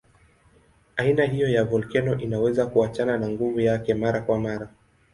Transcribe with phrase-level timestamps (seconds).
[0.97, 4.69] Aina hiyo ya volkeno inaweza kuachana na nguvu yake mara kwa mara.